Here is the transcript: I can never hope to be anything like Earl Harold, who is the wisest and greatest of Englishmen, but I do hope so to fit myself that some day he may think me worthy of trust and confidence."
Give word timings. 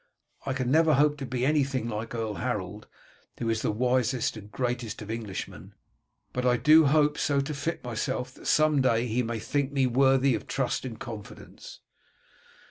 I 0.47 0.53
can 0.53 0.71
never 0.71 0.95
hope 0.95 1.17
to 1.19 1.27
be 1.27 1.45
anything 1.45 1.87
like 1.87 2.15
Earl 2.15 2.33
Harold, 2.33 2.87
who 3.37 3.47
is 3.49 3.61
the 3.61 3.69
wisest 3.69 4.35
and 4.35 4.51
greatest 4.51 4.99
of 5.03 5.11
Englishmen, 5.11 5.75
but 6.33 6.43
I 6.43 6.57
do 6.57 6.85
hope 6.87 7.19
so 7.19 7.39
to 7.41 7.53
fit 7.53 7.83
myself 7.83 8.33
that 8.33 8.47
some 8.47 8.81
day 8.81 9.05
he 9.05 9.21
may 9.21 9.37
think 9.37 9.71
me 9.71 9.85
worthy 9.85 10.33
of 10.33 10.47
trust 10.47 10.85
and 10.85 10.99
confidence." 10.99 11.81